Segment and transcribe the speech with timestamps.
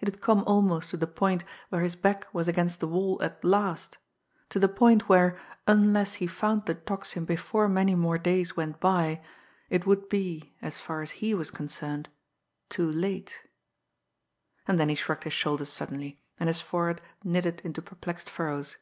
[0.00, 3.44] It had come almost to the point where his back was against the wall at
[3.44, 3.98] last;
[4.48, 9.20] to the point where, unless he found the Tocsin before many more days went by,
[9.68, 12.08] it would be, as far as he was concerned
[12.70, 13.42] too late!
[14.66, 18.78] And then he shrugged his shoulders suddenly and his forehead knitted into perplexed furrows.